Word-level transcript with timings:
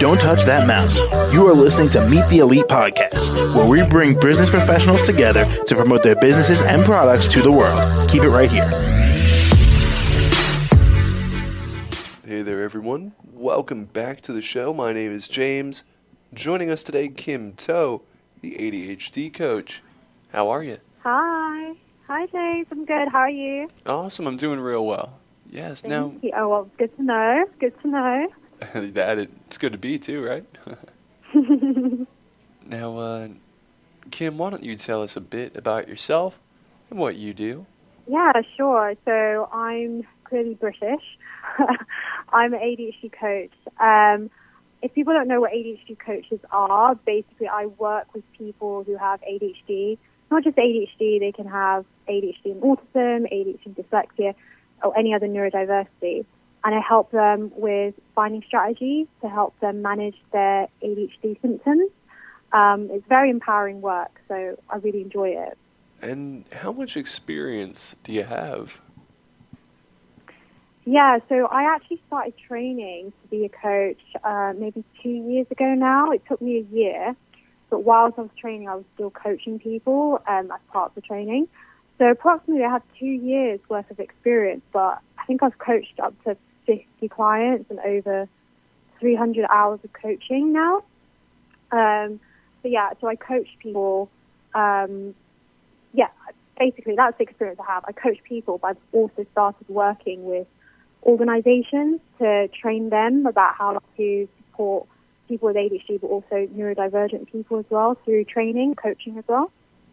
Don't 0.00 0.20
touch 0.20 0.42
that 0.44 0.66
mouse. 0.66 0.98
You 1.32 1.46
are 1.46 1.54
listening 1.54 1.88
to 1.90 2.04
Meet 2.08 2.28
the 2.28 2.38
Elite 2.38 2.64
podcast, 2.64 3.54
where 3.54 3.64
we 3.64 3.88
bring 3.88 4.18
business 4.18 4.50
professionals 4.50 5.02
together 5.02 5.44
to 5.66 5.76
promote 5.76 6.02
their 6.02 6.16
businesses 6.16 6.62
and 6.62 6.84
products 6.84 7.28
to 7.28 7.42
the 7.42 7.52
world. 7.52 8.10
Keep 8.10 8.24
it 8.24 8.30
right 8.30 8.50
here. 8.50 8.68
Hey 12.26 12.42
there, 12.42 12.60
everyone. 12.62 13.12
Welcome 13.32 13.84
back 13.84 14.20
to 14.22 14.32
the 14.32 14.42
show. 14.42 14.74
My 14.74 14.92
name 14.92 15.12
is 15.12 15.28
James. 15.28 15.84
Joining 16.32 16.70
us 16.70 16.82
today, 16.82 17.06
Kim 17.08 17.52
To, 17.52 18.02
the 18.40 18.56
ADHD 18.58 19.32
coach. 19.32 19.80
How 20.32 20.48
are 20.50 20.64
you? 20.64 20.78
Hi. 21.04 21.74
Hi, 22.08 22.26
James. 22.26 22.66
I'm 22.72 22.84
good. 22.84 23.08
How 23.08 23.20
are 23.20 23.30
you? 23.30 23.70
Awesome. 23.86 24.26
I'm 24.26 24.36
doing 24.36 24.58
real 24.58 24.84
well. 24.84 25.20
Yes. 25.54 25.82
Thank 25.82 25.90
now, 25.90 26.12
you. 26.20 26.32
Oh, 26.36 26.48
well, 26.48 26.70
good 26.76 26.94
to 26.96 27.02
know. 27.02 27.46
Good 27.60 27.80
to 27.82 27.88
know. 27.88 28.28
that 28.74 29.18
it's 29.18 29.56
good 29.56 29.72
to 29.72 29.78
be 29.78 29.98
too, 29.98 30.24
right? 30.24 30.44
now, 32.66 32.98
uh, 32.98 33.28
Kim, 34.10 34.36
why 34.36 34.50
don't 34.50 34.64
you 34.64 34.76
tell 34.76 35.02
us 35.02 35.16
a 35.16 35.20
bit 35.20 35.56
about 35.56 35.88
yourself 35.88 36.40
and 36.90 36.98
what 36.98 37.16
you 37.16 37.32
do? 37.32 37.66
Yeah, 38.08 38.32
sure. 38.56 38.94
So 39.04 39.48
I'm 39.52 40.04
clearly 40.24 40.54
British. 40.54 41.02
I'm 42.32 42.52
an 42.52 42.60
ADHD 42.60 43.12
coach. 43.12 43.52
Um, 43.78 44.30
if 44.82 44.92
people 44.92 45.12
don't 45.12 45.28
know 45.28 45.40
what 45.40 45.52
ADHD 45.52 45.96
coaches 45.98 46.40
are, 46.50 46.96
basically 46.96 47.46
I 47.46 47.66
work 47.66 48.12
with 48.12 48.24
people 48.36 48.82
who 48.82 48.96
have 48.96 49.20
ADHD. 49.22 49.98
Not 50.32 50.42
just 50.42 50.56
ADHD, 50.56 51.20
they 51.20 51.32
can 51.32 51.46
have 51.46 51.84
ADHD 52.08 52.46
and 52.46 52.62
autism, 52.62 53.32
ADHD 53.32 53.66
and 53.66 53.76
dyslexia, 53.76 54.34
or 54.82 54.96
any 54.96 55.14
other 55.14 55.26
neurodiversity. 55.26 56.24
And 56.64 56.74
I 56.74 56.80
help 56.80 57.10
them 57.10 57.52
with 57.56 57.94
finding 58.14 58.42
strategies 58.46 59.06
to 59.20 59.28
help 59.28 59.58
them 59.60 59.82
manage 59.82 60.16
their 60.32 60.68
ADHD 60.82 61.40
symptoms. 61.42 61.90
Um, 62.52 62.88
it's 62.90 63.06
very 63.08 63.30
empowering 63.30 63.80
work, 63.80 64.20
so 64.28 64.56
I 64.70 64.76
really 64.76 65.02
enjoy 65.02 65.30
it. 65.30 65.58
And 66.00 66.44
how 66.52 66.72
much 66.72 66.96
experience 66.96 67.96
do 68.02 68.12
you 68.12 68.22
have? 68.22 68.80
Yeah, 70.86 71.18
so 71.28 71.46
I 71.46 71.64
actually 71.74 72.00
started 72.06 72.34
training 72.46 73.12
to 73.22 73.28
be 73.28 73.46
a 73.46 73.48
coach 73.48 74.00
uh, 74.22 74.52
maybe 74.56 74.84
two 75.02 75.08
years 75.08 75.46
ago 75.50 75.74
now. 75.74 76.10
It 76.10 76.22
took 76.28 76.42
me 76.42 76.58
a 76.58 76.74
year, 76.74 77.16
but 77.70 77.84
whilst 77.84 78.18
I 78.18 78.22
was 78.22 78.30
training, 78.38 78.68
I 78.68 78.76
was 78.76 78.84
still 78.94 79.10
coaching 79.10 79.58
people 79.58 80.22
um, 80.28 80.50
as 80.50 80.60
part 80.70 80.90
of 80.90 80.94
the 80.94 81.00
training. 81.00 81.48
So 81.98 82.10
approximately, 82.10 82.64
I 82.64 82.70
have 82.70 82.82
two 82.98 83.06
years 83.06 83.60
worth 83.68 83.90
of 83.90 84.00
experience, 84.00 84.62
but 84.72 84.98
I 85.18 85.24
think 85.26 85.42
I've 85.42 85.58
coached 85.58 86.00
up 86.00 86.12
to 86.24 86.36
50 86.66 87.08
clients 87.08 87.70
and 87.70 87.78
over 87.80 88.28
300 89.00 89.46
hours 89.50 89.80
of 89.84 89.92
coaching 89.92 90.52
now. 90.52 90.82
Um, 91.70 92.20
but 92.62 92.70
yeah, 92.70 92.90
so 93.00 93.06
I 93.06 93.16
coach 93.16 93.48
people. 93.60 94.10
Um, 94.54 95.14
yeah, 95.92 96.08
basically 96.58 96.94
that's 96.96 97.16
the 97.18 97.24
experience 97.24 97.60
I 97.60 97.72
have. 97.72 97.84
I 97.86 97.92
coach 97.92 98.18
people, 98.24 98.58
but 98.58 98.68
I've 98.68 98.76
also 98.92 99.26
started 99.32 99.68
working 99.68 100.24
with 100.24 100.46
organizations 101.04 102.00
to 102.18 102.48
train 102.48 102.90
them 102.90 103.26
about 103.26 103.54
how 103.54 103.80
to 103.96 104.28
support 104.50 104.86
people 105.28 105.48
with 105.48 105.56
ADHD, 105.56 106.00
but 106.00 106.08
also 106.08 106.46
neurodivergent 106.46 107.30
people 107.30 107.58
as 107.58 107.64
well 107.70 107.96
through 108.04 108.24
training, 108.24 108.74
coaching 108.74 109.18
as 109.18 109.24
well. 109.28 109.50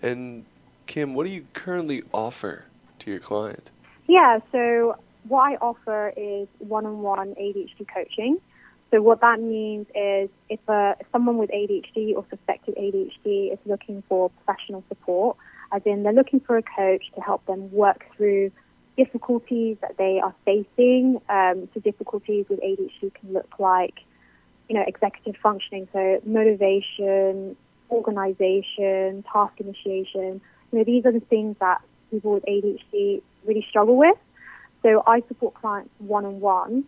And 0.00 0.44
Kim, 0.86 1.14
what 1.14 1.26
do 1.26 1.32
you 1.32 1.46
currently 1.52 2.02
offer 2.12 2.64
to 3.00 3.10
your 3.10 3.20
client? 3.20 3.70
Yeah, 4.08 4.40
so 4.50 4.96
what 5.28 5.42
I 5.42 5.56
offer 5.56 6.12
is 6.16 6.48
one-on-one 6.58 7.34
ADHD 7.34 7.86
coaching. 7.92 8.38
So 8.90 9.00
what 9.00 9.20
that 9.22 9.40
means 9.40 9.86
is 9.94 10.28
if, 10.50 10.60
uh, 10.68 10.94
if 11.00 11.06
someone 11.12 11.38
with 11.38 11.50
ADHD 11.50 12.14
or 12.14 12.26
suspected 12.28 12.74
ADHD 12.76 13.52
is 13.52 13.58
looking 13.64 14.02
for 14.08 14.30
professional 14.30 14.84
support, 14.88 15.36
as 15.72 15.80
in 15.86 16.02
they're 16.02 16.12
looking 16.12 16.40
for 16.40 16.58
a 16.58 16.62
coach 16.62 17.04
to 17.14 17.20
help 17.22 17.44
them 17.46 17.72
work 17.72 18.04
through 18.16 18.52
difficulties 18.96 19.78
that 19.80 19.96
they 19.96 20.20
are 20.22 20.34
facing. 20.44 21.20
Um, 21.30 21.68
so 21.72 21.80
difficulties 21.80 22.46
with 22.50 22.60
ADHD 22.60 23.14
can 23.14 23.32
look 23.32 23.58
like, 23.58 23.94
you 24.68 24.74
know, 24.74 24.84
executive 24.86 25.40
functioning, 25.42 25.88
so 25.92 26.20
motivation, 26.26 27.56
organization, 27.90 29.24
task 29.32 29.54
initiation. 29.58 30.42
You 30.72 30.78
know, 30.78 30.84
these 30.84 31.06
are 31.06 31.12
the 31.12 31.20
things 31.20 31.56
that 31.60 31.82
people 32.10 32.32
with 32.32 32.44
ADHD 32.44 33.22
really 33.46 33.64
struggle 33.68 33.96
with. 33.96 34.16
So 34.82 35.02
I 35.06 35.22
support 35.28 35.54
clients 35.54 35.90
one-on-one 35.98 36.84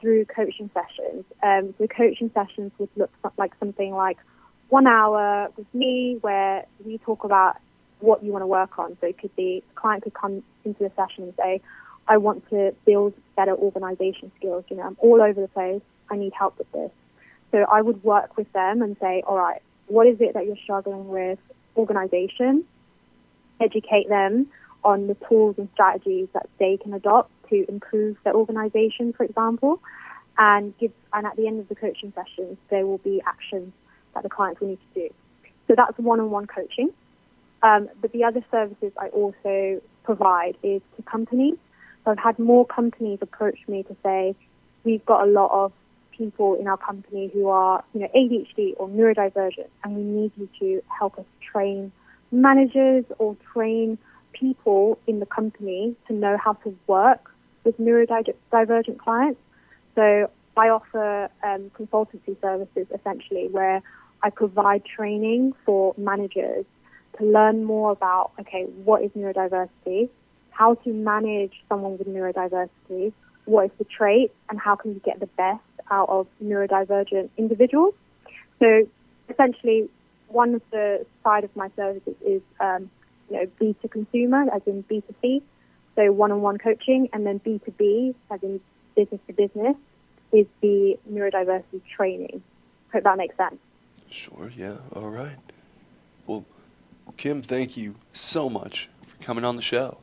through 0.00 0.26
coaching 0.26 0.70
sessions. 0.72 1.24
Um, 1.42 1.74
so 1.78 1.86
coaching 1.86 2.30
sessions 2.32 2.72
would 2.78 2.90
look 2.96 3.10
like 3.36 3.52
something 3.58 3.92
like 3.92 4.18
one 4.68 4.86
hour 4.86 5.48
with 5.56 5.66
me 5.74 6.18
where 6.20 6.64
we 6.84 6.98
talk 6.98 7.24
about 7.24 7.56
what 8.00 8.22
you 8.22 8.32
want 8.32 8.42
to 8.42 8.46
work 8.46 8.78
on. 8.78 8.96
So 9.00 9.06
it 9.06 9.18
could 9.18 9.34
be 9.34 9.62
a 9.70 9.80
client 9.80 10.04
could 10.04 10.14
come 10.14 10.42
into 10.64 10.84
the 10.84 10.92
session 10.94 11.24
and 11.24 11.34
say, 11.36 11.60
I 12.06 12.18
want 12.18 12.48
to 12.50 12.74
build 12.84 13.14
better 13.36 13.54
organization 13.54 14.30
skills. 14.36 14.64
You 14.68 14.76
know, 14.76 14.82
I'm 14.82 14.96
all 14.98 15.22
over 15.22 15.40
the 15.40 15.48
place. 15.48 15.80
I 16.10 16.16
need 16.16 16.32
help 16.38 16.58
with 16.58 16.70
this. 16.72 16.90
So 17.50 17.64
I 17.70 17.80
would 17.80 18.02
work 18.04 18.36
with 18.36 18.52
them 18.52 18.82
and 18.82 18.96
say, 19.00 19.22
all 19.26 19.38
right, 19.38 19.62
what 19.86 20.06
is 20.06 20.20
it 20.20 20.34
that 20.34 20.44
you're 20.46 20.56
struggling 20.62 21.08
with? 21.08 21.38
Organization. 21.76 22.64
Educate 23.60 24.08
them 24.08 24.46
on 24.82 25.06
the 25.06 25.16
tools 25.28 25.56
and 25.58 25.68
strategies 25.72 26.28
that 26.34 26.48
they 26.58 26.76
can 26.76 26.92
adopt 26.92 27.30
to 27.48 27.64
improve 27.68 28.16
their 28.24 28.34
organization, 28.34 29.12
for 29.12 29.24
example. 29.24 29.80
And 30.36 30.76
give, 30.78 30.92
and 31.12 31.26
at 31.26 31.36
the 31.36 31.46
end 31.46 31.60
of 31.60 31.68
the 31.68 31.74
coaching 31.74 32.12
sessions, 32.14 32.58
there 32.68 32.86
will 32.86 32.98
be 32.98 33.22
actions 33.26 33.72
that 34.14 34.22
the 34.22 34.28
clients 34.28 34.60
will 34.60 34.68
need 34.68 34.80
to 34.94 35.08
do. 35.08 35.14
So 35.68 35.74
that's 35.76 35.96
one-on-one 35.98 36.46
coaching. 36.46 36.90
Um, 37.62 37.88
but 38.00 38.12
the 38.12 38.24
other 38.24 38.44
services 38.50 38.92
I 38.98 39.08
also 39.08 39.80
provide 40.02 40.56
is 40.62 40.82
to 40.96 41.02
companies. 41.02 41.56
So 42.04 42.10
I've 42.10 42.18
had 42.18 42.38
more 42.38 42.66
companies 42.66 43.20
approach 43.22 43.58
me 43.66 43.84
to 43.84 43.96
say, 44.02 44.34
we've 44.84 45.04
got 45.06 45.26
a 45.26 45.30
lot 45.30 45.50
of 45.50 45.72
people 46.12 46.54
in 46.54 46.68
our 46.68 46.76
company 46.76 47.30
who 47.32 47.48
are, 47.48 47.82
you 47.94 48.00
know, 48.00 48.08
ADHD 48.14 48.74
or 48.76 48.88
neurodivergent, 48.88 49.68
and 49.82 49.96
we 49.96 50.02
need 50.02 50.32
you 50.36 50.48
to 50.60 50.82
help 50.86 51.18
us 51.18 51.24
train 51.40 51.90
managers 52.34 53.04
or 53.18 53.36
train 53.52 53.98
people 54.32 54.98
in 55.06 55.20
the 55.20 55.26
company 55.26 55.94
to 56.08 56.12
know 56.12 56.36
how 56.36 56.54
to 56.54 56.76
work 56.86 57.30
with 57.64 57.78
neurodivergent 57.78 58.98
clients. 58.98 59.40
So 59.94 60.30
I 60.56 60.68
offer 60.68 61.28
um, 61.42 61.70
consultancy 61.78 62.40
services 62.40 62.86
essentially 62.94 63.48
where 63.48 63.82
I 64.22 64.30
provide 64.30 64.84
training 64.84 65.54
for 65.64 65.94
managers 65.96 66.64
to 67.18 67.24
learn 67.24 67.64
more 67.64 67.92
about, 67.92 68.32
okay, 68.40 68.64
what 68.84 69.02
is 69.02 69.10
neurodiversity, 69.12 70.08
how 70.50 70.74
to 70.74 70.92
manage 70.92 71.52
someone 71.68 71.98
with 71.98 72.08
neurodiversity, 72.08 73.12
what 73.44 73.66
is 73.66 73.70
the 73.78 73.84
trait, 73.84 74.32
and 74.48 74.58
how 74.58 74.74
can 74.74 74.94
you 74.94 75.00
get 75.00 75.20
the 75.20 75.26
best 75.26 75.60
out 75.90 76.08
of 76.08 76.26
neurodivergent 76.42 77.28
individuals. 77.36 77.94
So 78.58 78.88
essentially, 79.28 79.88
one 80.34 80.54
of 80.54 80.62
the 80.70 81.06
side 81.22 81.44
of 81.44 81.54
my 81.56 81.70
services 81.76 82.14
is, 82.26 82.42
um, 82.60 82.90
you 83.30 83.36
know, 83.36 83.46
B 83.58 83.74
to 83.82 83.88
consumer, 83.88 84.44
as 84.54 84.62
in 84.66 84.82
B 84.82 85.00
to 85.00 85.14
C, 85.22 85.42
so 85.94 86.12
one-on-one 86.12 86.58
coaching, 86.58 87.08
and 87.12 87.24
then 87.24 87.38
B 87.38 87.60
to 87.64 87.70
B, 87.70 88.14
as 88.30 88.42
in 88.42 88.60
business 88.96 89.20
to 89.28 89.32
business, 89.32 89.76
is 90.32 90.46
the 90.60 90.98
neurodiversity 91.10 91.80
training. 91.96 92.42
Hope 92.92 93.04
that 93.04 93.16
makes 93.16 93.36
sense. 93.36 93.56
Sure, 94.10 94.50
yeah, 94.56 94.78
all 94.94 95.10
right. 95.10 95.38
Well, 96.26 96.44
Kim, 97.16 97.40
thank 97.40 97.76
you 97.76 97.94
so 98.12 98.50
much 98.50 98.88
for 99.06 99.16
coming 99.22 99.44
on 99.44 99.56
the 99.56 99.62
show. 99.62 99.98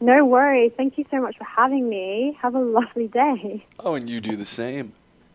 No 0.00 0.24
worries. 0.24 0.72
Thank 0.76 0.96
you 0.96 1.04
so 1.10 1.20
much 1.20 1.36
for 1.36 1.44
having 1.44 1.88
me. 1.88 2.38
Have 2.40 2.54
a 2.54 2.60
lovely 2.60 3.08
day. 3.08 3.66
Oh, 3.80 3.94
and 3.94 4.08
you 4.08 4.20
do 4.20 4.36
the 4.36 4.46
same. 4.46 4.92